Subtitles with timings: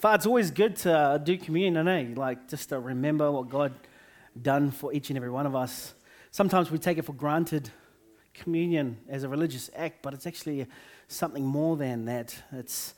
[0.00, 2.06] Father, it's always good to uh, do communion, eh?
[2.16, 3.74] Like just to remember what God
[4.40, 5.92] done for each and every one of us.
[6.30, 7.68] Sometimes we take it for granted,
[8.32, 10.66] communion as a religious act, but it's actually
[11.08, 12.34] something more than that.
[12.50, 12.94] It's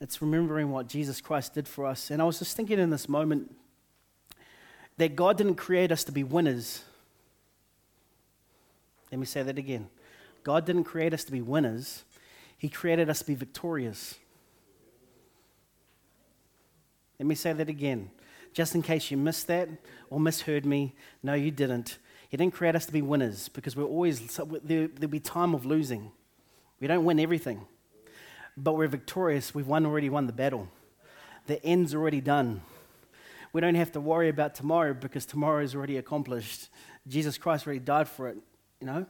[0.00, 2.10] it's remembering what Jesus Christ did for us.
[2.10, 3.54] And I was just thinking in this moment
[4.96, 6.82] that God didn't create us to be winners.
[9.12, 9.90] Let me say that again.
[10.44, 12.04] God didn't create us to be winners.
[12.56, 14.14] He created us to be victorious.
[17.18, 18.10] Let me say that again,
[18.52, 19.68] just in case you missed that
[20.08, 20.94] or misheard me.
[21.22, 21.98] No, you didn't.
[22.28, 24.20] He didn't create us to be winners because we're always,
[24.62, 26.12] there, there'll be time of losing.
[26.80, 27.66] We don't win everything,
[28.56, 29.54] but we're victorious.
[29.54, 30.68] We've won, already won the battle.
[31.46, 32.60] The end's already done.
[33.52, 36.68] We don't have to worry about tomorrow because tomorrow is already accomplished.
[37.08, 38.36] Jesus Christ already died for it,
[38.80, 39.06] you know?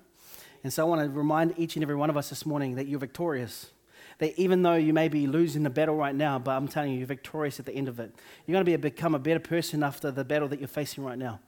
[0.62, 2.86] And so I want to remind each and every one of us this morning that
[2.86, 3.72] you're victorious
[4.18, 6.98] that even though you may be losing the battle right now, but I'm telling you,
[6.98, 8.12] you're victorious at the end of it.
[8.46, 11.04] You're going to be a, become a better person after the battle that you're facing
[11.04, 11.40] right now.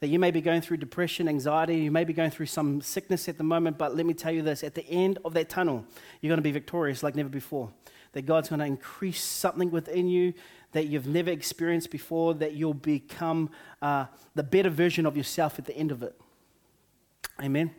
[0.00, 3.28] That you may be going through depression, anxiety, you may be going through some sickness
[3.28, 5.84] at the moment, but let me tell you this at the end of that tunnel,
[6.20, 7.70] you're going to be victorious like never before.
[8.12, 10.34] That God's going to increase something within you
[10.72, 13.48] that you've never experienced before, that you'll become
[13.80, 16.20] uh, the better version of yourself at the end of it.
[17.40, 17.70] Amen.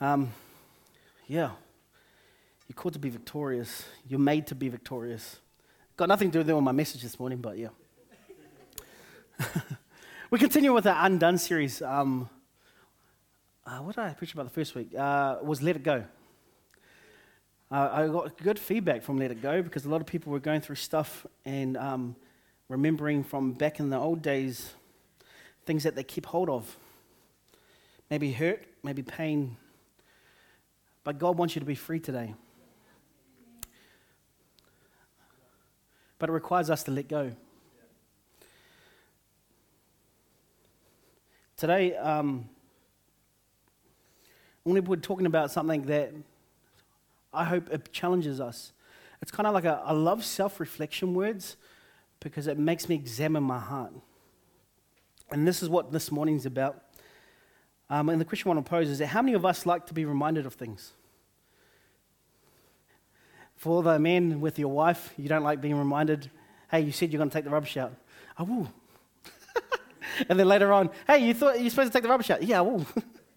[0.00, 0.32] Um,
[1.26, 1.50] yeah.
[2.68, 3.86] You're called to be victorious.
[4.06, 5.38] You're made to be victorious.
[5.96, 7.68] Got nothing to do with my message this morning, but yeah.
[10.30, 11.80] we continue with our Undone series.
[11.80, 12.28] Um,
[13.66, 14.94] uh, what did I preach about the first week?
[14.94, 16.04] Uh, was Let It Go.
[17.70, 20.38] Uh, I got good feedback from Let It Go because a lot of people were
[20.38, 22.16] going through stuff and um,
[22.68, 24.74] remembering from back in the old days
[25.64, 26.76] things that they keep hold of.
[28.10, 29.56] Maybe hurt, maybe pain.
[31.02, 32.34] But God wants you to be free today.
[36.18, 37.32] But it requires us to let go.
[41.56, 42.48] Today, um,
[44.64, 46.12] we're talking about something that
[47.32, 48.72] I hope it challenges us.
[49.20, 51.56] It's kind of like a, I love self reflection words
[52.20, 53.92] because it makes me examine my heart.
[55.30, 56.82] And this is what this morning's about.
[57.90, 59.94] Um, and the question I want to pose is how many of us like to
[59.94, 60.92] be reminded of things?
[63.58, 66.30] For the men with your wife, you don't like being reminded,
[66.70, 67.92] hey, you said you're going to take the rubbish out.
[68.38, 68.72] I will.
[70.28, 72.40] and then later on, hey, you thought you're supposed to take the rubbish out.
[72.40, 72.86] Yeah, I will.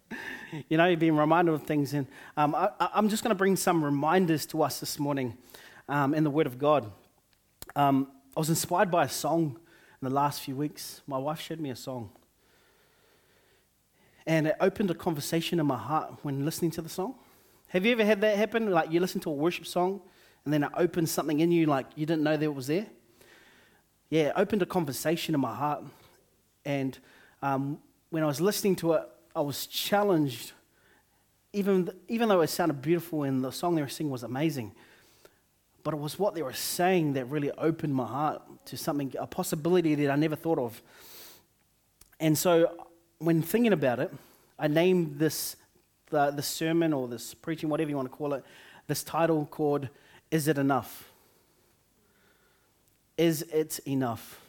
[0.68, 1.92] you know, you're being reminded of things.
[1.92, 2.06] And
[2.36, 5.36] um, I, am just going to bring some reminders to us this morning
[5.88, 6.92] um, in the Word of God.
[7.74, 8.06] Um,
[8.36, 9.58] I was inspired by a song
[10.00, 11.02] in the last few weeks.
[11.08, 12.10] My wife showed me a song.
[14.24, 17.16] And it opened a conversation in my heart when listening to the song.
[17.72, 18.70] Have you ever had that happen?
[18.70, 20.02] Like you listen to a worship song
[20.44, 22.84] and then it opens something in you like you didn't know that it was there.
[24.10, 25.82] Yeah, it opened a conversation in my heart.
[26.66, 26.98] And
[27.40, 27.78] um,
[28.10, 30.52] when I was listening to it, I was challenged,
[31.54, 34.72] even, even though it sounded beautiful and the song they were singing was amazing.
[35.82, 39.26] But it was what they were saying that really opened my heart to something, a
[39.26, 40.82] possibility that I never thought of.
[42.20, 44.12] And so when thinking about it,
[44.58, 45.56] I named this,
[46.12, 48.44] the, the sermon or this preaching, whatever you want to call it,
[48.86, 49.88] this title called
[50.30, 51.10] is it enough?
[53.18, 54.40] Is it enough?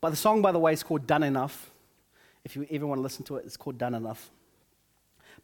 [0.00, 1.70] But the song, by the way, is called Done Enough.
[2.44, 4.30] If you ever want to listen to it, it's called Done Enough.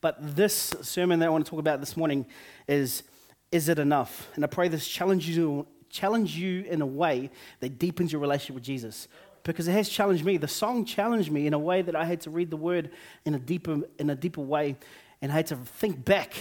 [0.01, 2.27] But this sermon that I want to talk about this morning
[2.69, 3.03] is
[3.51, 4.29] Is it enough?
[4.35, 7.31] And I pray this challenges you, challenge you in a way
[7.61, 9.09] that deepens your relationship with Jesus.
[9.43, 10.37] Because it has challenged me.
[10.37, 12.91] The song challenged me in a way that I had to read the word
[13.25, 14.77] in a deeper, in a deeper way
[15.21, 16.35] and I had to think back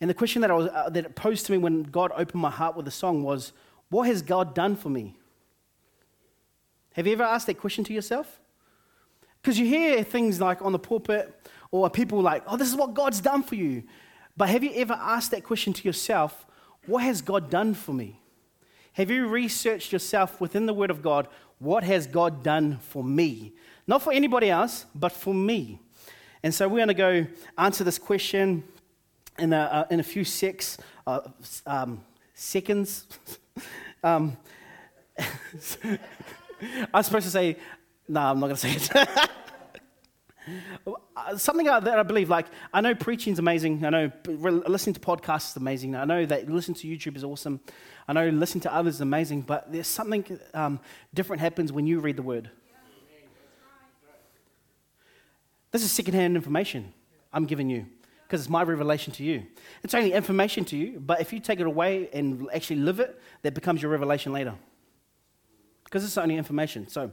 [0.00, 2.40] and the question that, I was, uh, that it posed to me when God opened
[2.40, 3.52] my heart with the song was,
[3.88, 5.16] What has God done for me?
[6.94, 8.40] Have you ever asked that question to yourself?
[9.40, 12.94] Because you hear things like on the pulpit or people like, Oh, this is what
[12.94, 13.84] God's done for you.
[14.36, 16.46] But have you ever asked that question to yourself,
[16.84, 18.20] What has God done for me?
[18.92, 21.28] Have you researched yourself within the Word of God?
[21.58, 23.54] What has God done for me?
[23.86, 25.80] Not for anybody else, but for me.
[26.46, 27.26] And so we're going to go
[27.58, 28.62] answer this question
[29.36, 31.22] in a, uh, in a few six, uh,
[31.66, 32.04] um,
[32.34, 33.04] seconds.
[34.04, 34.36] um,
[35.18, 35.98] I
[36.94, 37.56] was supposed to say,
[38.06, 39.30] no, I'm not going to say it.
[41.40, 43.84] Something that I believe, like, I know preaching's amazing.
[43.84, 45.96] I know listening to podcasts is amazing.
[45.96, 47.58] I know that listening to YouTube is awesome.
[48.06, 49.40] I know listening to others is amazing.
[49.40, 50.78] But there's something um,
[51.12, 52.50] different happens when you read the word.
[55.76, 56.94] This is secondhand information
[57.34, 57.84] I'm giving you.
[58.26, 59.46] because it's my revelation to you.
[59.82, 63.20] It's only information to you, but if you take it away and actually live it,
[63.42, 64.54] that becomes your revelation later.
[65.84, 66.88] Because it's only information.
[66.88, 67.12] So,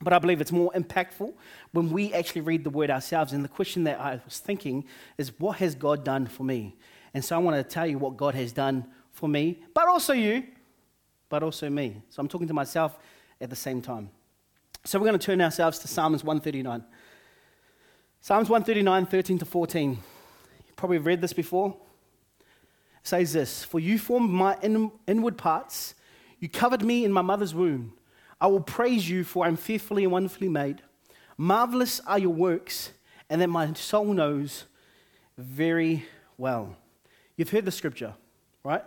[0.00, 1.34] but I believe it's more impactful
[1.72, 3.34] when we actually read the word ourselves.
[3.34, 4.86] And the question that I was thinking
[5.18, 6.78] is, what has God done for me?
[7.12, 10.14] And so I want to tell you what God has done for me, but also
[10.14, 10.44] you,
[11.28, 12.00] but also me.
[12.08, 12.98] So I'm talking to myself
[13.42, 14.08] at the same time.
[14.84, 16.82] So we're going to turn ourselves to Psalms 139.
[18.22, 19.92] Psalms 139, 13 to 14.
[19.92, 21.74] You probably read this before.
[22.40, 22.46] It
[23.06, 25.94] says this For you formed my in, inward parts,
[26.38, 27.94] you covered me in my mother's womb.
[28.38, 30.82] I will praise you, for I am fearfully and wonderfully made.
[31.38, 32.92] Marvelous are your works,
[33.30, 34.64] and that my soul knows
[35.38, 36.04] very
[36.36, 36.76] well.
[37.38, 38.12] You've heard the scripture,
[38.62, 38.84] right?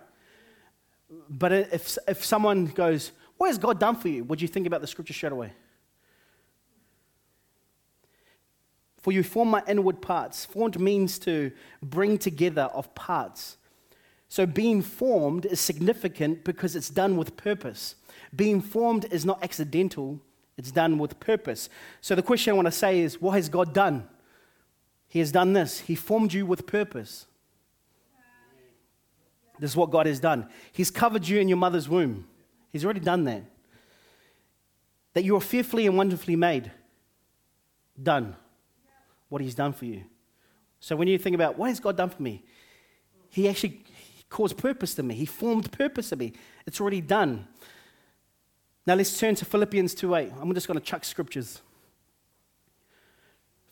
[1.28, 4.24] But if, if someone goes, What has God done for you?
[4.26, 5.54] Would you think about the scripture straight away?
[9.04, 10.46] For you form my inward parts.
[10.46, 11.52] Formed means to
[11.82, 13.58] bring together of parts.
[14.30, 17.96] So being formed is significant because it's done with purpose.
[18.34, 20.22] Being formed is not accidental,
[20.58, 21.68] it's done with purpose.
[22.00, 24.08] So the question I want to say is what has God done?
[25.10, 25.82] He has done this.
[25.82, 27.28] He formed you with purpose.
[29.60, 30.48] This is what God has done.
[30.72, 32.26] He's covered you in your mother's womb.
[32.72, 33.44] He's already done that.
[35.14, 36.72] That you are fearfully and wonderfully made.
[38.02, 38.38] Done.
[39.34, 40.04] What He's done for you.
[40.80, 42.44] So when you think about what has God done for me,
[43.32, 43.84] He actually
[44.30, 45.16] caused purpose to me.
[45.16, 46.34] He formed purpose to me.
[46.68, 47.48] It's already done.
[48.86, 50.40] Now let's turn to Philippians 2:8.
[50.40, 51.62] I'm just going to chuck scriptures.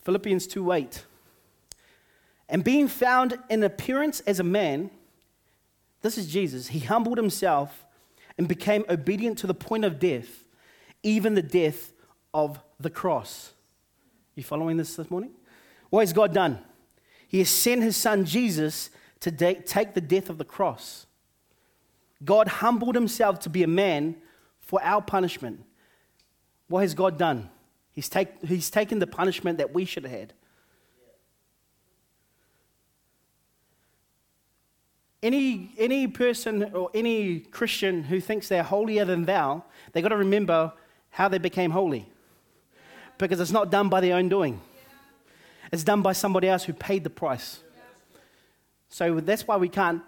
[0.04, 1.04] Philippians 2:8.
[2.50, 4.90] And being found in appearance as a man,
[6.02, 7.86] this is Jesus, he humbled himself
[8.36, 10.44] and became obedient to the point of death,
[11.04, 11.94] even the death
[12.34, 13.54] of the cross.
[14.34, 15.36] You following this this morning?
[15.92, 16.58] What has God done?
[17.28, 18.90] He has sent his son Jesus
[19.20, 21.06] to take the death of the cross.
[22.24, 24.16] God humbled himself to be a man
[24.60, 25.64] for our punishment.
[26.68, 27.50] What has God done?
[27.92, 30.34] He's, take, he's taken the punishment that we should have had.
[35.22, 40.18] Any, any person or any Christian who thinks they're holier than thou, they've got to
[40.18, 40.74] remember
[41.10, 42.08] how they became holy.
[43.18, 44.62] Because it's not done by their own doing,
[45.72, 47.62] it's done by somebody else who paid the price.
[48.90, 50.02] So that's why we can't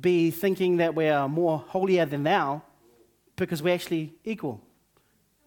[0.00, 2.62] be thinking that we are more holier than thou,
[3.36, 4.60] because we're actually equal.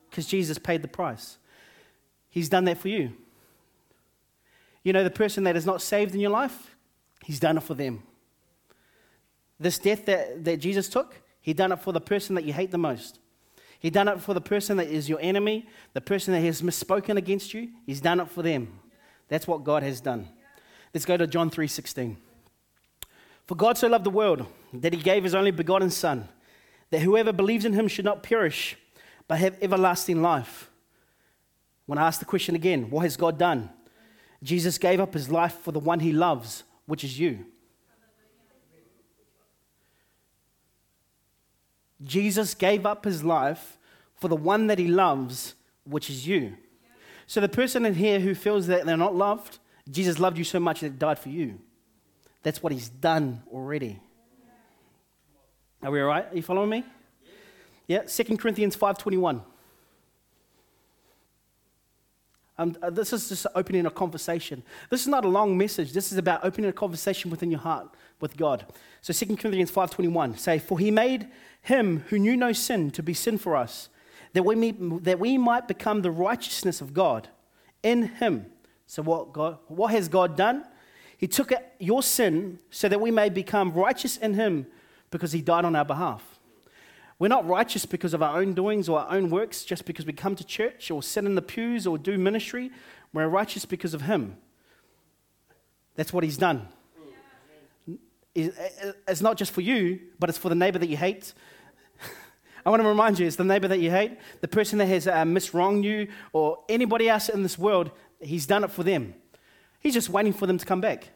[0.10, 1.38] Because Jesus paid the price.
[2.30, 3.12] He's done that for you.
[4.84, 6.76] You know, the person that is not saved in your life,
[7.24, 8.02] He's done it for them.
[9.60, 12.72] This death that, that Jesus took, He done it for the person that you hate
[12.72, 13.20] the most.
[13.80, 17.18] He done it for the person that is your enemy, the person that has misspoken
[17.18, 17.70] against you.
[17.86, 18.81] He's done it for them.
[19.32, 20.28] That's what God has done.
[20.94, 22.18] Let's go to John 3:16.
[23.46, 26.28] For God so loved the world that he gave his only begotten Son,
[26.90, 28.76] that whoever believes in him should not perish,
[29.30, 30.70] but have everlasting life.
[31.86, 33.70] When I ask the question again, what has God done?
[34.44, 37.46] Jesus gave up his life for the one he loves, which is you.
[42.04, 43.78] Jesus gave up his life
[44.14, 45.56] for the one that he loves,
[45.86, 46.58] which is you.
[47.32, 50.60] So the person in here who feels that they're not loved, Jesus loved you so
[50.60, 51.62] much that he died for you.
[52.44, 54.02] That's what he's done already.
[55.82, 56.26] Are we all right?
[56.30, 56.84] Are you following me?
[57.88, 59.42] Yeah, 2 Corinthians 5.21.
[62.58, 64.62] Um, uh, this is just opening a conversation.
[64.90, 65.94] This is not a long message.
[65.94, 67.88] This is about opening a conversation within your heart
[68.20, 68.66] with God.
[69.00, 71.30] So 2 Corinthians 5.21 say, For he made
[71.62, 73.88] him who knew no sin to be sin for us,
[74.34, 77.28] that we, may, that we might become the righteousness of God
[77.84, 78.46] in him.
[78.88, 80.66] So what, God, what has God done?
[81.22, 84.66] He took your sin so that we may become righteous in Him
[85.12, 86.40] because He died on our behalf.
[87.20, 90.14] We're not righteous because of our own doings or our own works, just because we
[90.14, 92.72] come to church or sit in the pews or do ministry.
[93.14, 94.36] We're righteous because of Him.
[95.96, 96.68] That's what He's done.
[98.34, 101.34] It's not just for you, but it's for the neighbor that you hate.
[102.66, 105.08] I want to remind you it's the neighbor that you hate, the person that has
[105.08, 109.16] uh, miswronged you, or anybody else in this world, He's done it for them.
[109.80, 111.10] He's just waiting for them to come back.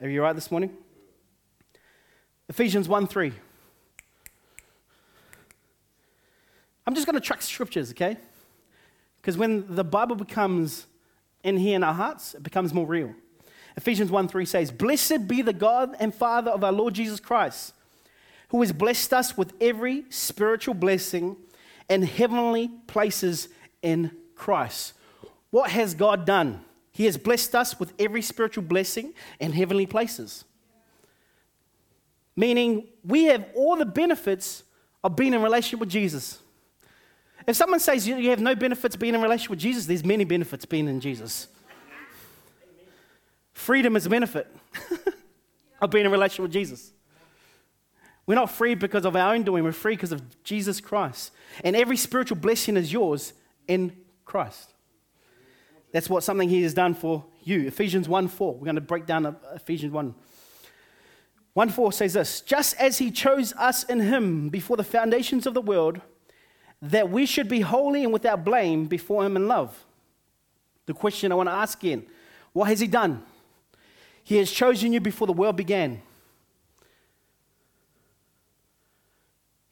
[0.00, 0.76] Are you right this morning?
[2.48, 3.32] Ephesians 1 3.
[6.86, 8.16] I'm just going to track scriptures, okay?
[9.20, 10.86] Because when the Bible becomes
[11.44, 13.14] in here in our hearts, it becomes more real.
[13.76, 17.74] Ephesians 1 3 says, Blessed be the God and Father of our Lord Jesus Christ,
[18.50, 21.36] who has blessed us with every spiritual blessing
[21.88, 23.48] and heavenly places
[23.82, 24.94] in Christ.
[25.50, 26.64] What has God done?
[26.92, 30.44] He has blessed us with every spiritual blessing in heavenly places.
[32.36, 34.64] Meaning, we have all the benefits
[35.02, 36.40] of being in relationship with Jesus.
[37.46, 40.64] If someone says you have no benefits being in relationship with Jesus, there's many benefits
[40.64, 41.48] being in Jesus.
[43.52, 44.54] Freedom is a benefit
[45.80, 46.92] of being in relationship with Jesus.
[48.30, 51.32] We're not free because of our own doing, we're free because of Jesus Christ.
[51.64, 53.32] And every spiritual blessing is yours
[53.66, 54.72] in Christ.
[55.90, 57.66] That's what something He has done for you.
[57.66, 58.54] Ephesians 1 4.
[58.54, 60.14] We're going to break down Ephesians 1.
[61.54, 65.54] 1 4 says this Just as He chose us in Him before the foundations of
[65.54, 66.00] the world,
[66.80, 69.76] that we should be holy and without blame before Him in love.
[70.86, 72.06] The question I want to ask again
[72.52, 73.24] what has He done?
[74.22, 76.02] He has chosen you before the world began.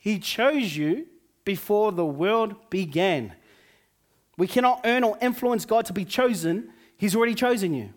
[0.09, 1.07] He chose you
[1.45, 3.35] before the world began.
[4.39, 7.93] We cannot earn or influence God to be chosen, He's already chosen you.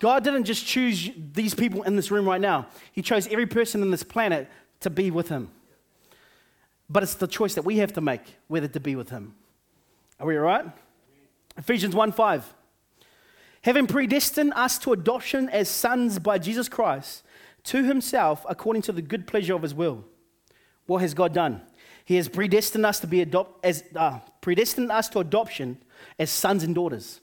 [0.00, 3.80] God didn't just choose these people in this room right now, He chose every person
[3.80, 4.50] on this planet
[4.80, 5.50] to be with Him.
[6.90, 9.34] But it's the choice that we have to make whether to be with Him.
[10.20, 10.66] Are we all right?
[11.56, 12.52] Ephesians 1 5.
[13.62, 17.22] Having predestined us to adoption as sons by Jesus Christ
[17.64, 20.04] to himself according to the good pleasure of his will.
[20.86, 21.62] What has God done?
[22.04, 25.78] He has predestined us to be adopt, as uh, predestined us to adoption
[26.18, 27.20] as sons and daughters.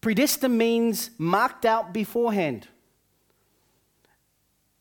[0.00, 2.68] Predestined means marked out beforehand.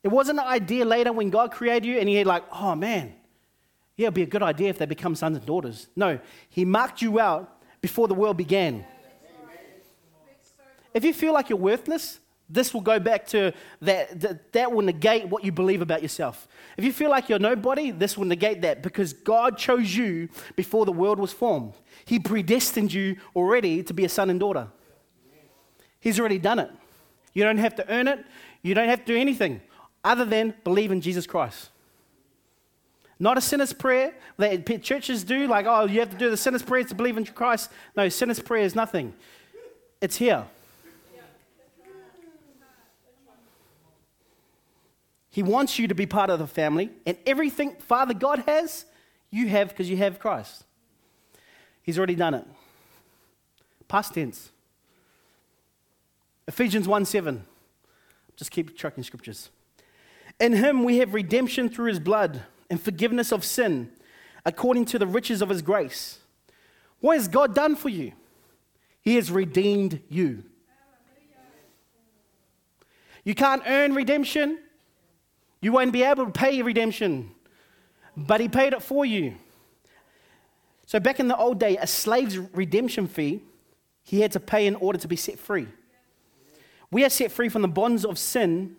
[0.02, 3.14] It wasn't an idea later when God created you and he had like, oh man,
[3.96, 5.88] yeah, it'd be a good idea if they become sons and daughters.
[5.96, 8.86] No, he marked you out before the world began.
[10.94, 12.20] If you feel like you're worthless,
[12.50, 16.48] this will go back to that, that, that will negate what you believe about yourself.
[16.78, 20.86] If you feel like you're nobody, this will negate that because God chose you before
[20.86, 21.74] the world was formed.
[22.06, 24.68] He predestined you already to be a son and daughter.
[26.00, 26.70] He's already done it.
[27.34, 28.24] You don't have to earn it,
[28.62, 29.62] you don't have to do anything
[30.04, 31.70] other than believe in Jesus Christ.
[33.20, 36.62] Not a sinner's prayer that churches do, like, oh, you have to do the sinner's
[36.62, 37.72] prayer to believe in Christ.
[37.96, 39.14] No, sinner's prayer is nothing.
[40.02, 40.46] It's here.
[45.34, 48.86] He wants you to be part of the family, and everything Father God has,
[49.32, 50.64] you have because you have Christ.
[51.82, 52.46] He's already done it.
[53.88, 54.52] Past tense.
[56.48, 57.44] Ephesians 1 7.
[58.36, 59.50] Just keep tracking scriptures.
[60.40, 63.92] In him we have redemption through his blood and forgiveness of sin
[64.46, 66.20] according to the riches of his grace.
[67.00, 68.12] What has God done for you?
[69.02, 70.44] He has redeemed you.
[73.24, 74.60] You can't earn redemption.
[75.64, 77.32] You won't be able to pay your redemption,
[78.18, 79.36] but he paid it for you.
[80.86, 83.42] So, back in the old day, a slave's redemption fee
[84.04, 85.68] he had to pay in order to be set free.
[86.92, 88.76] We are set free from the bonds of sin,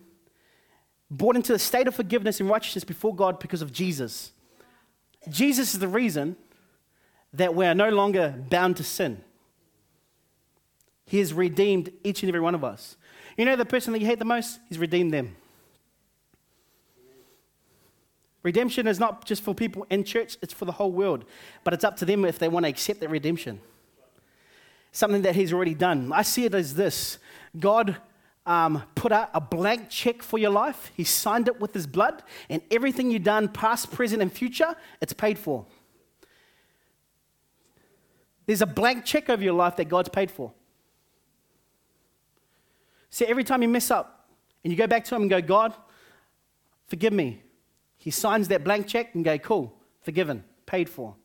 [1.09, 4.31] brought into a state of forgiveness and righteousness before God because of Jesus.
[5.27, 6.35] Jesus is the reason
[7.33, 9.23] that we are no longer bound to sin.
[11.07, 12.95] He has redeemed each and every one of us.
[13.37, 14.59] You know the person that you hate the most?
[14.69, 15.35] He's redeemed them.
[18.45, 21.25] Redemption is not just for people in church, it's for the whole world.
[21.63, 23.59] But it's up to them if they want to accept that redemption.
[24.91, 26.13] Something that He's already done.
[26.13, 27.17] I see it as this
[27.57, 27.97] God
[28.45, 32.21] um, put out a blank check for your life, He signed it with His blood,
[32.47, 35.65] and everything you've done, past, present, and future, it's paid for.
[38.45, 40.53] There's a blank check over your life that God's paid for.
[43.09, 44.29] See, every time you mess up
[44.63, 45.73] and you go back to Him and go, God,
[46.87, 47.41] forgive me.
[48.05, 51.15] He signs that blank check and go, cool, forgiven, paid for.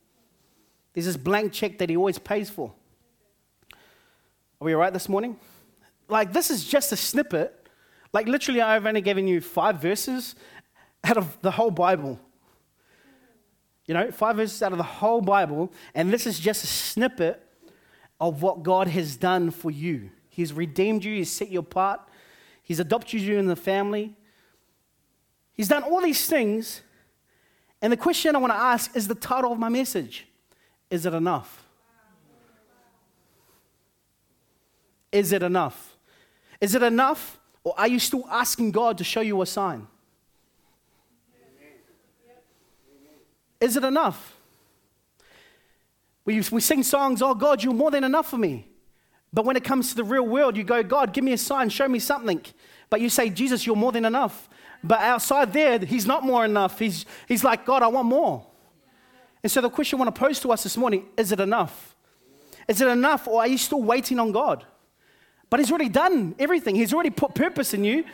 [0.93, 2.73] There's this blank check that he always pays for.
[4.59, 5.37] Are we all right this morning?
[6.09, 7.67] Like, this is just a snippet.
[8.13, 10.33] Like, literally, I've only given you five verses
[11.03, 12.19] out of the whole Bible.
[13.85, 17.45] You know, five verses out of the whole Bible, and this is just a snippet
[18.19, 20.09] of what God has done for you.
[20.29, 22.01] He's redeemed you, He's set you apart,
[22.63, 24.15] He's adopted you in the family,
[25.61, 26.81] He's done all these things.
[27.83, 30.25] And the question I want to ask is the title of my message
[30.89, 31.63] Is it enough?
[35.11, 35.97] Is it enough?
[36.59, 37.37] Is it enough?
[37.63, 39.85] Or are you still asking God to show you a sign?
[43.59, 44.35] Is it enough?
[46.25, 48.65] We, we sing songs, oh God, you're more than enough for me.
[49.31, 51.69] But when it comes to the real world, you go, God, give me a sign,
[51.69, 52.41] show me something.
[52.89, 54.49] But you say, Jesus, you're more than enough.
[54.83, 56.79] But outside there, he's not more enough.
[56.79, 58.45] He's, he's like, God, I want more.
[59.43, 61.95] And so the question I want to pose to us this morning is it enough?
[62.67, 64.65] Is it enough, or are you still waiting on God?
[65.49, 68.05] But He's already done everything, He's already put purpose in you.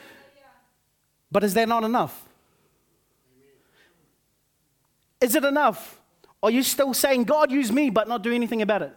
[1.31, 2.27] But is that not enough?
[5.19, 6.00] Is it enough?
[6.41, 8.93] Or are you still saying, God, use me, but not do anything about it?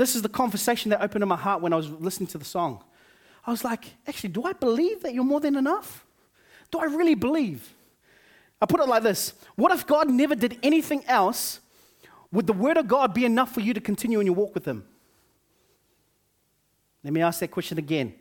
[0.00, 2.44] This is the conversation that opened in my heart when I was listening to the
[2.44, 2.82] song.
[3.46, 6.06] I was like, actually, do I believe that you're more than enough?
[6.70, 7.74] Do I really believe?
[8.62, 11.60] I put it like this What if God never did anything else?
[12.32, 14.64] Would the word of God be enough for you to continue in your walk with
[14.64, 14.84] Him?
[17.04, 18.14] Let me ask that question again.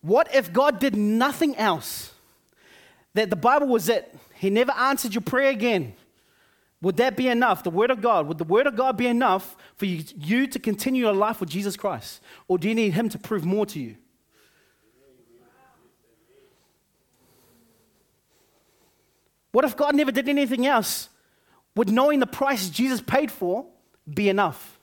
[0.00, 2.14] What if God did nothing else?
[3.12, 4.16] That the Bible was it.
[4.36, 5.94] He never answered your prayer again.
[6.82, 7.62] Would that be enough?
[7.62, 10.58] The Word of God, would the Word of God be enough for you, you to
[10.58, 12.20] continue your life with Jesus Christ?
[12.48, 13.96] Or do you need Him to prove more to you?
[19.52, 21.08] What if God never did anything else?
[21.76, 23.66] Would knowing the price Jesus paid for
[24.08, 24.78] be enough?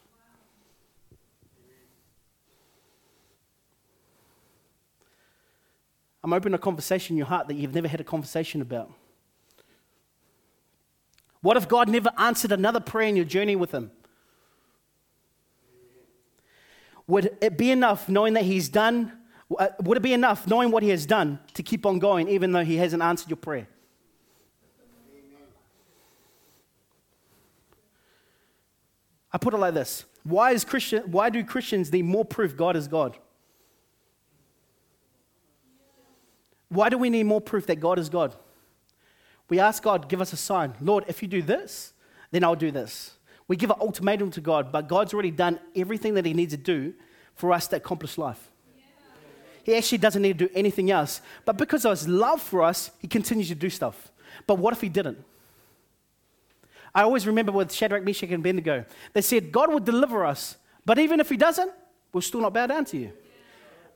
[6.24, 8.92] I'm opening a conversation in your heart that you've never had a conversation about.
[11.42, 13.92] What if God never answered another prayer in your journey with Him?
[17.08, 19.14] Would it be enough knowing that He's done?
[19.58, 22.52] Uh, would it be enough knowing what He has done to keep on going even
[22.52, 23.68] though He hasn't answered your prayer?
[29.32, 32.76] I put it like this why, is Christian, why do Christians need more proof God
[32.76, 33.18] is God?
[36.70, 38.36] Why do we need more proof that God is God?
[39.50, 40.74] We ask God, give us a sign.
[40.82, 41.94] Lord, if you do this,
[42.32, 43.14] then I'll do this.
[43.48, 46.58] We give an ultimatum to God, but God's already done everything that He needs to
[46.58, 46.94] do
[47.36, 48.50] for us to accomplish life.
[49.64, 51.22] He actually doesn't need to do anything else.
[51.46, 54.12] But because of His love for us, He continues to do stuff.
[54.46, 55.24] But what if He didn't?
[56.94, 61.00] I always remember with Shadrach, Meshach, and Abednego, they said, God will deliver us, but
[61.00, 61.72] even if He doesn't,
[62.12, 63.12] we'll still not bow down to you.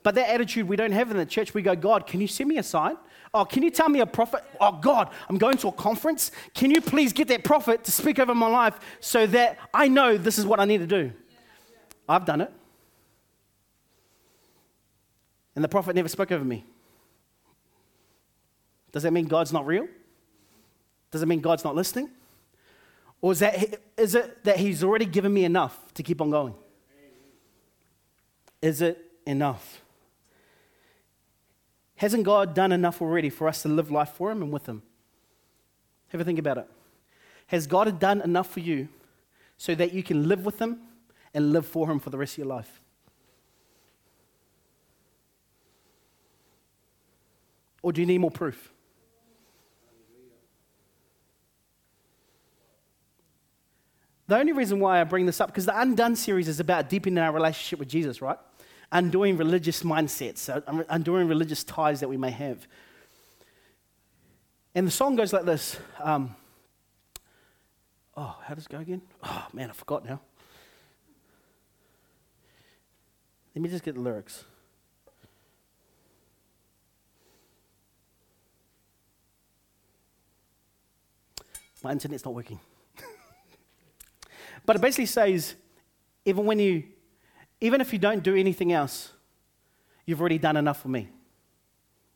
[0.02, 1.54] But that attitude we don't have in the church.
[1.54, 2.96] We go, God, can you send me a sign?
[3.34, 4.44] Oh, can you tell me a prophet?
[4.60, 6.32] Oh, God, I'm going to a conference.
[6.54, 10.18] Can you please get that prophet to speak over my life so that I know
[10.18, 11.12] this is what I need to do?
[12.08, 12.52] I've done it.
[15.54, 16.64] And the prophet never spoke over me.
[18.90, 19.88] Does that mean God's not real?
[21.10, 22.10] Does it mean God's not listening?
[23.20, 26.54] Or is, that, is it that He's already given me enough to keep on going?
[28.60, 29.81] Is it enough?
[32.02, 34.82] Hasn't God done enough already for us to live life for Him and with Him?
[36.08, 36.68] Have a think about it.
[37.46, 38.88] Has God done enough for you
[39.56, 40.80] so that you can live with Him
[41.32, 42.80] and live for Him for the rest of your life?
[47.82, 48.72] Or do you need more proof?
[54.26, 57.18] The only reason why I bring this up, because the Undone series is about deepening
[57.18, 58.38] our relationship with Jesus, right?
[58.92, 62.68] Undoing religious mindsets, uh, undoing religious ties that we may have.
[64.74, 65.78] And the song goes like this.
[65.98, 66.36] Um,
[68.16, 69.02] oh, how does it go again?
[69.22, 70.20] Oh, man, I forgot now.
[73.54, 74.44] Let me just get the lyrics.
[81.82, 82.60] My internet's not working.
[84.66, 85.56] but it basically says,
[86.24, 86.84] even when you
[87.62, 89.12] even if you don't do anything else,
[90.04, 91.08] you've already done enough for me.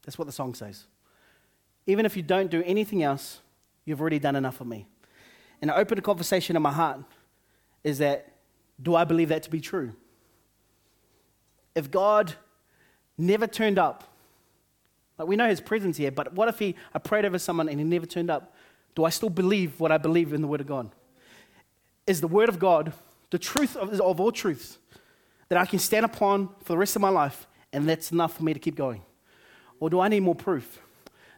[0.05, 0.87] That's what the song says.
[1.87, 3.39] Even if you don't do anything else,
[3.85, 4.89] you've already done enough for me.
[5.63, 6.99] And I opened a conversation in my heart
[7.85, 8.33] is that
[8.83, 9.93] do I believe that to be true?
[11.77, 12.35] If God
[13.17, 14.03] never turned up,
[15.17, 17.79] like we know his presence here, but what if he I prayed over someone and
[17.79, 18.53] he never turned up?
[18.97, 20.91] Do I still believe what I believe in the Word of God?
[22.05, 22.93] Is the Word of God
[23.31, 24.79] the truth of, of all truths?
[25.49, 28.43] That I can stand upon for the rest of my life, and that's enough for
[28.43, 29.03] me to keep going?
[29.81, 30.81] Or do I need more proof?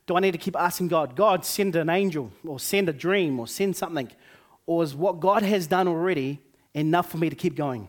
[0.07, 3.39] Do I need to keep asking God, God, send an angel, or send a dream,
[3.39, 4.11] or send something?
[4.67, 6.41] Or is what God has done already
[6.75, 7.89] enough for me to keep going?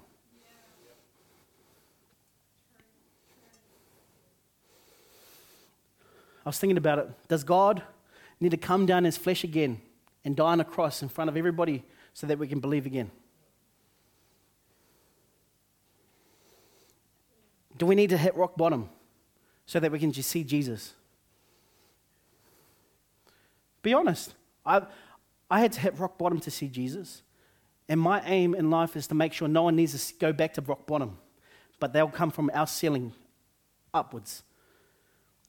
[6.45, 7.09] I was thinking about it.
[7.27, 7.83] Does God
[8.39, 9.79] need to come down in his flesh again
[10.25, 13.11] and die on a cross in front of everybody so that we can believe again?
[17.79, 18.89] Do we need to hit rock bottom
[19.65, 20.93] so that we can just see Jesus?
[23.81, 24.35] Be honest.
[24.65, 24.81] I,
[25.49, 27.23] I had to hit rock bottom to see Jesus.
[27.87, 30.53] And my aim in life is to make sure no one needs to go back
[30.55, 31.17] to rock bottom,
[31.79, 33.13] but they'll come from our ceiling
[33.93, 34.43] upwards.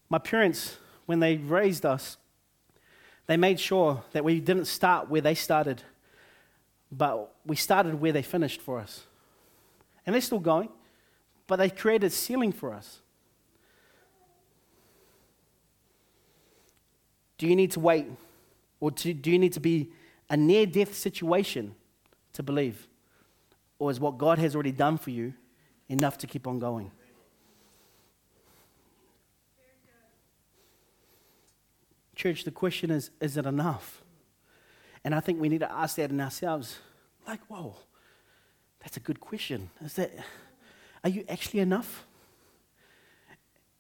[0.09, 2.17] My parents, when they raised us,
[3.27, 5.83] they made sure that we didn't start where they started,
[6.91, 9.03] but we started where they finished for us.
[10.07, 10.69] And they're still going,
[11.51, 13.01] but they created a ceiling for us.
[17.39, 18.07] Do you need to wait?
[18.79, 19.91] Or do, do you need to be
[20.31, 21.75] a near death situation
[22.35, 22.87] to believe?
[23.81, 25.35] Or is what God has already done for you
[25.89, 26.93] enough to keep on going?
[32.15, 34.05] Church, the question is is it enough?
[35.03, 36.79] And I think we need to ask that in ourselves.
[37.27, 37.75] Like, whoa,
[38.79, 39.71] that's a good question.
[39.85, 40.13] Is that,
[41.03, 42.07] are you actually enough?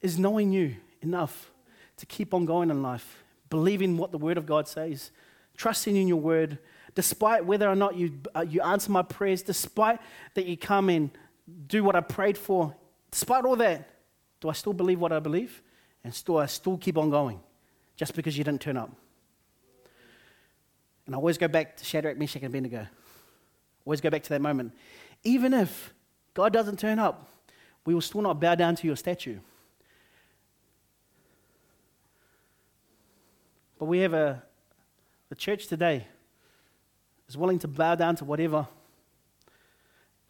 [0.00, 1.50] Is knowing you enough
[1.98, 5.11] to keep on going in life, believing what the Word of God says,
[5.56, 6.59] trusting in your Word,
[6.94, 10.00] despite whether or not you, uh, you answer my prayers, despite
[10.35, 11.11] that you come and
[11.66, 12.74] do what I prayed for,
[13.11, 13.88] despite all that,
[14.40, 15.62] do I still believe what I believe?
[16.02, 17.40] And still, I still keep on going
[17.96, 18.90] just because you didn't turn up.
[21.04, 22.87] And I always go back to Shadrach, Meshach, and Abednego.
[23.85, 24.72] Always go back to that moment.
[25.24, 25.92] Even if
[26.35, 27.29] God doesn't turn up,
[27.85, 29.38] we will still not bow down to your statue.
[33.79, 34.43] But we have a,
[35.31, 36.07] the church today
[37.29, 38.66] is willing to bow down to whatever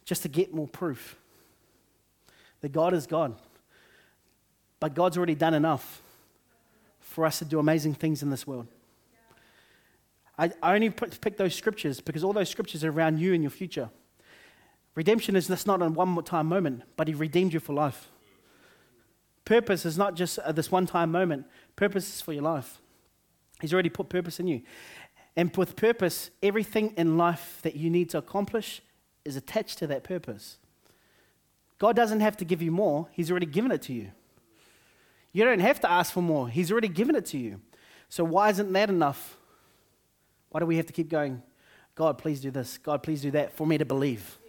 [0.05, 1.17] just to get more proof
[2.61, 3.35] that God is God.
[4.79, 6.03] But God's already done enough
[7.01, 8.67] for us to do amazing things in this world.
[10.39, 13.51] I, I only pick those scriptures because all those scriptures are around you and your
[13.51, 13.91] future.
[14.95, 18.09] Redemption is just not a one time moment, but He redeemed you for life.
[19.45, 22.81] Purpose is not just uh, this one time moment, purpose is for your life.
[23.61, 24.63] He's already put purpose in you.
[25.37, 28.83] And with purpose, everything in life that you need to accomplish
[29.25, 30.59] is attached to that purpose.
[31.79, 34.11] God doesn't have to give you more, He's already given it to you.
[35.33, 36.49] You don't have to ask for more.
[36.49, 37.61] He's already given it to you.
[38.09, 39.37] So why isn't that enough?
[40.49, 41.43] Why do we have to keep going?
[41.95, 42.79] God, please do this.
[42.79, 44.40] God, please do that for me to believe.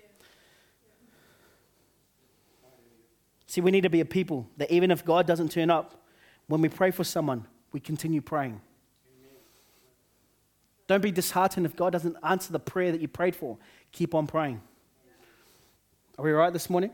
[3.51, 6.05] See, we need to be a people that even if God doesn't turn up,
[6.47, 8.61] when we pray for someone, we continue praying.
[10.87, 13.57] Don't be disheartened if God doesn't answer the prayer that you prayed for.
[13.91, 14.61] Keep on praying.
[16.17, 16.91] Are we right this morning?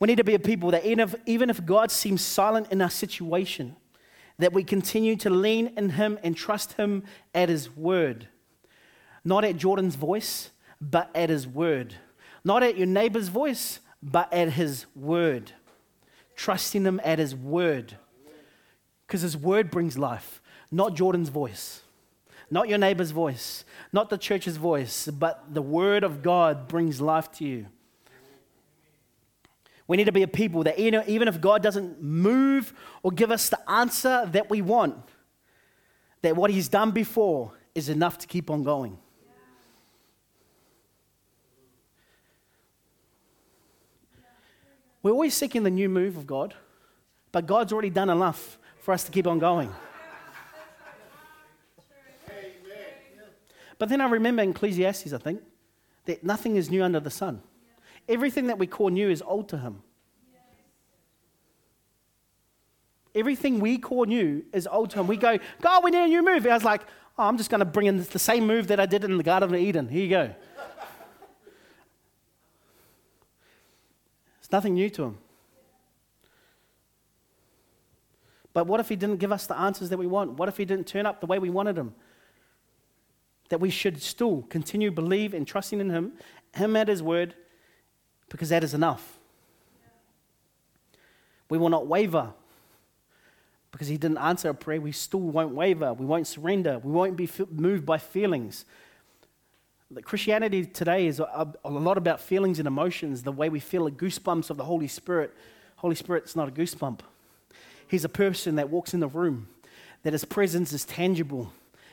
[0.00, 2.80] We need to be a people that even if, even if God seems silent in
[2.80, 3.76] our situation,
[4.38, 7.02] that we continue to lean in Him and trust Him
[7.34, 8.28] at His word.
[9.22, 10.48] Not at Jordan's voice,
[10.80, 11.96] but at His word.
[12.42, 15.52] Not at your neighbor's voice, but at His word.
[16.36, 17.96] Trusting Him at His word.
[19.06, 21.82] Because His word brings life, not Jordan's voice.
[22.50, 27.32] Not your neighbor's voice, not the church's voice, but the word of God brings life
[27.32, 27.66] to you.
[29.88, 33.48] We need to be a people that even if God doesn't move or give us
[33.48, 34.96] the answer that we want,
[36.22, 38.98] that what He's done before is enough to keep on going.
[45.04, 46.54] We're always seeking the new move of God,
[47.30, 49.70] but God's already done enough for us to keep on going.
[53.78, 55.42] But then I remember in Ecclesiastes, I think,
[56.06, 57.42] that nothing is new under the sun.
[58.08, 59.82] Everything that we call new is old to him.
[63.14, 65.06] Everything we call new is old to him.
[65.06, 66.46] We go, God, we need a new move.
[66.46, 66.80] I was like,
[67.18, 69.22] oh, I'm just going to bring in the same move that I did in the
[69.22, 69.86] Garden of Eden.
[69.86, 70.34] Here you go.
[74.44, 75.18] It's nothing new to him.
[78.52, 80.32] But what if he didn't give us the answers that we want?
[80.32, 81.94] What if he didn't turn up the way we wanted him?
[83.48, 86.12] That we should still continue believe and trusting in him,
[86.52, 87.34] him at his word,
[88.28, 89.18] because that is enough.
[91.48, 92.34] We will not waver
[93.70, 94.78] because he didn't answer a prayer.
[94.78, 95.94] We still won't waver.
[95.94, 96.80] We won't surrender.
[96.80, 98.66] We won't be moved by feelings.
[100.02, 103.90] Christianity today is a, a lot about feelings and emotions, the way we feel the
[103.90, 105.34] goosebumps of the Holy Spirit.
[105.76, 107.00] Holy Spirit's not a goosebump.
[107.86, 109.48] He's a person that walks in the room,
[110.02, 111.52] that his presence is tangible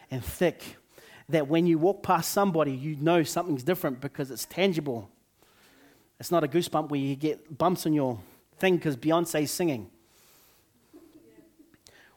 [0.10, 0.78] and thick,
[1.30, 5.10] that when you walk past somebody, you know something's different because it's tangible.
[6.20, 8.20] It's not a goosebump where you get bumps on your
[8.58, 9.90] thing because Beyonce's singing.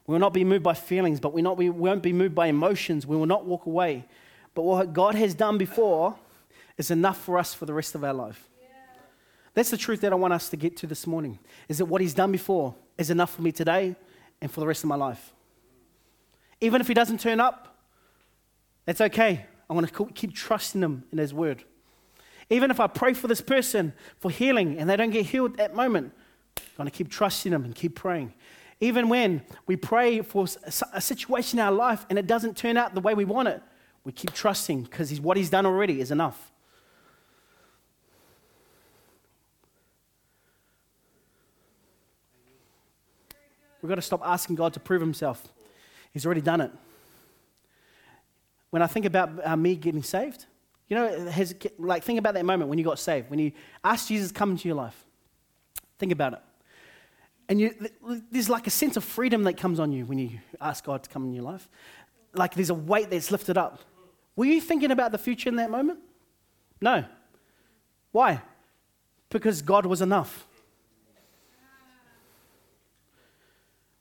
[0.07, 2.47] We will not be moved by feelings, but we, not, we won't be moved by
[2.47, 3.07] emotions.
[3.07, 4.05] We will not walk away.
[4.55, 6.15] But what God has done before
[6.77, 8.49] is enough for us for the rest of our life.
[8.59, 8.67] Yeah.
[9.53, 11.37] That's the truth that I want us to get to this morning.
[11.67, 13.95] Is that what He's done before is enough for me today
[14.41, 15.33] and for the rest of my life.
[16.61, 17.77] Even if He doesn't turn up,
[18.85, 19.45] that's okay.
[19.69, 21.63] I want to keep trusting Him in His word.
[22.49, 25.57] Even if I pray for this person for healing and they don't get healed at
[25.57, 26.13] that moment,
[26.57, 28.33] I'm going to keep trusting Him and keep praying.
[28.79, 30.45] even when we pray for
[30.93, 33.61] a situation in our life and it doesn't turn out the way we want it,
[34.05, 36.51] we keep trusting because what He's done already is enough.
[43.81, 45.47] We've got to stop asking God to prove Himself.
[46.13, 46.71] He's already done it.
[48.69, 50.45] When I think about uh, me getting saved,
[50.87, 53.51] you know, has, like think about that moment when you got saved, when you
[53.83, 55.03] asked Jesus to come into your life.
[55.97, 56.39] Think about it.
[57.47, 57.75] And you,
[58.31, 61.09] there's like a sense of freedom that comes on you when you ask God to
[61.09, 61.69] come in your life.
[62.33, 63.79] Like there's a weight that's lifted up.
[64.35, 65.99] Were you thinking about the future in that moment?
[66.81, 67.05] No.
[68.11, 68.41] Why?
[69.29, 70.45] Because God was enough.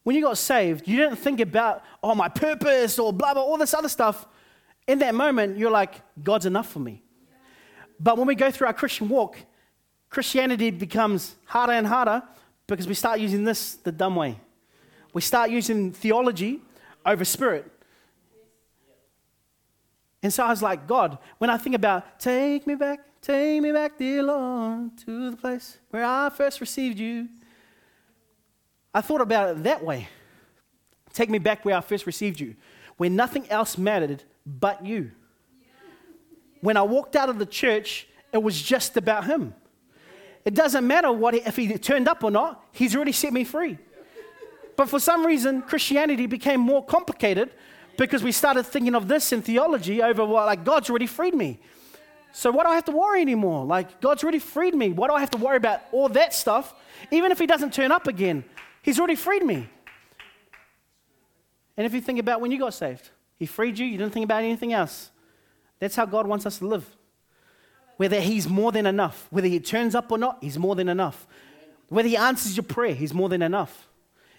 [0.02, 3.56] When you got saved, you didn't think about, oh, my purpose or blah, blah, all
[3.56, 4.26] this other stuff.
[4.86, 7.02] In that moment, you're like, God's enough for me.
[7.98, 9.38] But when we go through our Christian walk,
[10.10, 12.22] Christianity becomes harder and harder
[12.66, 14.38] because we start using this the dumb way.
[15.14, 16.60] We start using theology
[17.06, 17.70] over spirit.
[20.24, 23.72] And so I was like, God, when I think about, take me back, take me
[23.72, 27.28] back, dear Lord, to the place where I first received you.
[28.94, 30.08] I thought about it that way.
[31.12, 32.56] Take me back where I first received you,
[32.96, 35.10] where nothing else mattered but you.
[36.62, 39.54] When I walked out of the church, it was just about him.
[40.46, 43.76] It doesn't matter what if he turned up or not, he's already set me free.
[44.74, 47.50] But for some reason, Christianity became more complicated
[47.96, 51.60] because we started thinking of this in theology over what, like, God's already freed me.
[52.32, 53.64] So why do I have to worry anymore?
[53.64, 54.90] Like, God's already freed me.
[54.90, 56.74] Why do I have to worry about all that stuff?
[57.10, 58.44] Even if he doesn't turn up again,
[58.84, 59.66] He's already freed me.
[61.74, 64.24] And if you think about when you got saved, He freed you, you didn't think
[64.24, 65.10] about anything else.
[65.78, 66.84] That's how God wants us to live.
[67.96, 71.26] Whether He's more than enough, whether He turns up or not, He's more than enough.
[71.88, 73.88] Whether He answers your prayer, He's more than enough.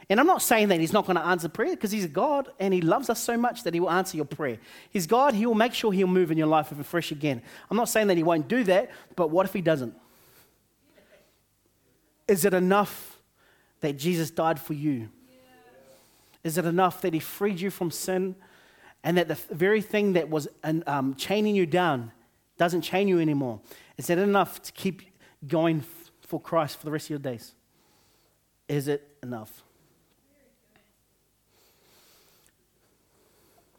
[0.09, 2.49] And I'm not saying that He's not going to answer prayer because He's a God
[2.59, 4.59] and He loves us so much that He will answer your prayer.
[4.91, 7.41] He's God, He will make sure He'll move in your life fresh again.
[7.69, 9.95] I'm not saying that He won't do that, but what if He doesn't?
[12.27, 13.19] Is it enough
[13.81, 15.09] that Jesus died for you?
[16.43, 18.35] Is it enough that He freed you from sin
[19.03, 22.11] and that the very thing that was um, chaining you down
[22.57, 23.59] doesn't chain you anymore?
[23.97, 25.01] Is it enough to keep
[25.47, 25.83] going
[26.21, 27.53] for Christ for the rest of your days?
[28.67, 29.64] Is it enough?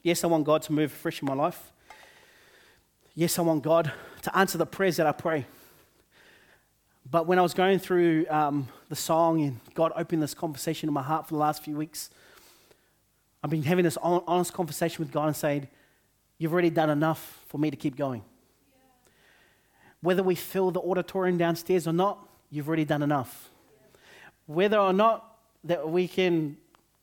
[0.06, 1.72] Yes, I want God to move fresh in my life.
[3.16, 3.90] Yes, I want God
[4.22, 5.46] to answer the prayers that I pray.
[7.10, 10.92] But when I was going through um, the song and God opened this conversation in
[10.92, 12.10] my heart for the last few weeks,
[13.42, 15.66] I've been having this honest conversation with God and saying,
[16.38, 18.22] You've already done enough for me to keep going.
[18.22, 19.10] Yeah.
[20.02, 23.50] Whether we fill the auditorium downstairs or not, you've already done enough.
[23.74, 23.98] Yeah.
[24.46, 26.58] Whether or not that we can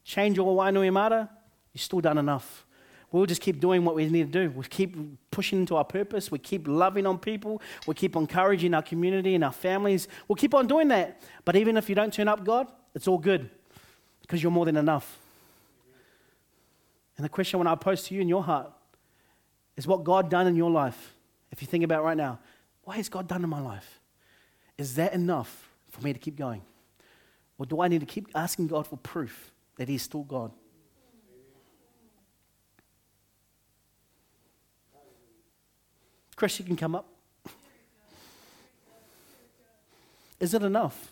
[0.05, 1.27] change your Wainuiomata,
[1.73, 2.65] you've still done enough
[3.13, 4.51] we'll just keep doing what we need to do.
[4.51, 4.97] We'll keep
[5.31, 6.31] pushing into our purpose.
[6.31, 7.61] We keep loving on people.
[7.87, 10.07] We keep encouraging our community and our families.
[10.27, 11.21] We'll keep on doing that.
[11.45, 13.49] But even if you don't turn up, God, it's all good
[14.21, 15.19] because you're more than enough.
[17.15, 18.71] And the question when I pose to you in your heart
[19.77, 21.13] is what God done in your life?
[21.51, 22.39] If you think about right now,
[22.83, 23.99] what has God done in my life?
[24.77, 26.63] Is that enough for me to keep going?
[27.59, 30.51] Or do I need to keep asking God for proof that He's still God?
[36.35, 37.05] Chris, you can come up.
[40.39, 41.11] Is it enough?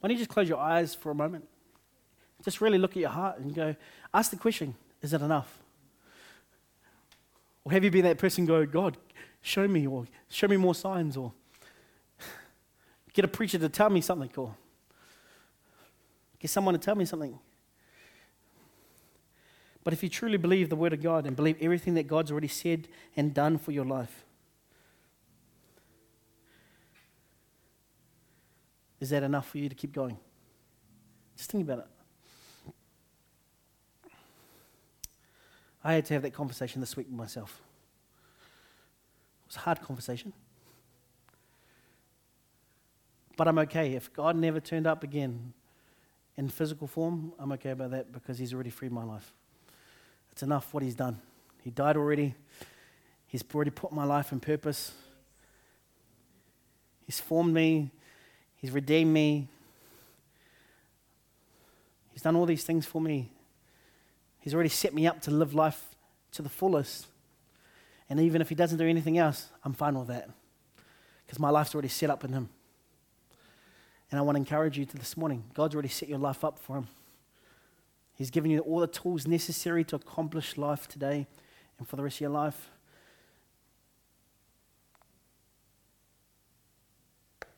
[0.00, 1.48] Why don't you just close your eyes for a moment?
[2.44, 3.74] Just really look at your heart and go,
[4.14, 5.65] ask the question, is it enough?
[7.66, 8.96] Or have you been that person go, God,
[9.42, 11.32] show me, or show me more signs, or
[13.12, 14.54] get a preacher to tell me something, or
[16.38, 17.36] get someone to tell me something?
[19.82, 22.46] But if you truly believe the Word of God and believe everything that God's already
[22.46, 24.24] said and done for your life,
[29.00, 30.18] is that enough for you to keep going?
[31.36, 31.95] Just think about it.
[35.86, 37.60] I had to have that conversation this week with myself.
[39.44, 40.32] It was a hard conversation.
[43.36, 43.94] But I'm okay.
[43.94, 45.52] If God never turned up again
[46.36, 49.32] in physical form, I'm okay about that because He's already freed my life.
[50.32, 51.20] It's enough what He's done.
[51.62, 52.34] He died already,
[53.28, 54.92] He's already put my life in purpose.
[57.04, 57.92] He's formed me,
[58.56, 59.46] He's redeemed me.
[62.12, 63.30] He's done all these things for me.
[64.46, 65.96] He's already set me up to live life
[66.30, 67.08] to the fullest.
[68.08, 70.30] And even if He doesn't do anything else, I'm fine with that
[71.26, 72.48] because my life's already set up in Him.
[74.08, 76.60] And I want to encourage you to this morning God's already set your life up
[76.60, 76.86] for Him.
[78.14, 81.26] He's given you all the tools necessary to accomplish life today
[81.80, 82.70] and for the rest of your life.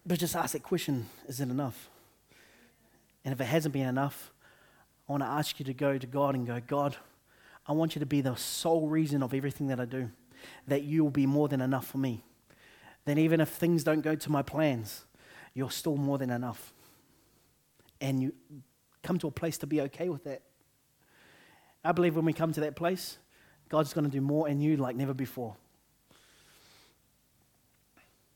[0.07, 1.91] But just ask that question is it enough?
[3.27, 4.33] And if it hasn't been enough,
[5.09, 6.97] I want to ask you to go to God and go, God,
[7.67, 10.11] I want you to be the sole reason of everything that I do,
[10.67, 12.23] that you will be more than enough for me.
[13.05, 15.07] Then, even if things don't go to my plans,
[15.55, 16.75] you're still more than enough.
[18.01, 18.35] And you
[19.03, 20.43] come to a place to be okay with that.
[21.83, 23.19] I believe when we come to that place,
[23.69, 25.57] God's going to do more in you like never before.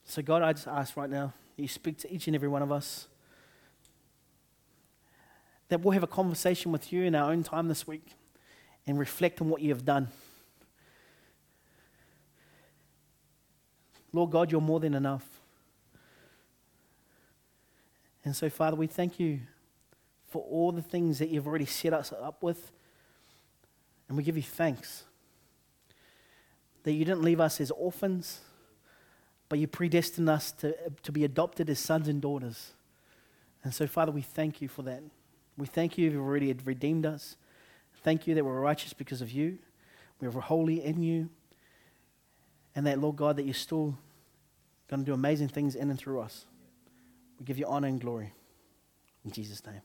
[0.05, 2.71] So, God, I just ask right now you speak to each and every one of
[2.71, 3.07] us.
[5.73, 8.05] That we'll have a conversation with you in our own time this week
[8.85, 10.07] and reflect on what you have done.
[14.11, 15.27] Lord God, you're more than enough.
[18.23, 19.39] And so, Father, we thank you
[20.27, 22.71] for all the things that you've already set us up with.
[24.07, 25.05] And we give you thanks
[26.83, 28.41] that you didn't leave us as orphans
[29.49, 32.73] but you predestined us to, to be adopted as sons and daughters.
[33.63, 35.01] And so, Father, we thank you for that.
[35.57, 37.35] We thank you you've already redeemed us.
[38.03, 39.59] Thank you that we're righteous because of you.
[40.19, 41.29] We're holy in you.
[42.75, 43.97] And that, Lord God, that you're still
[44.89, 46.45] going to do amazing things in and through us.
[47.39, 48.33] We give you honor and glory.
[49.25, 49.81] In Jesus' name.